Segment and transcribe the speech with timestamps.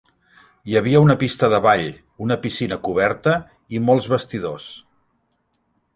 [0.69, 1.83] Hi havia una pista de ball,
[2.27, 3.35] una piscina coberta
[3.77, 4.67] i molts vestidors.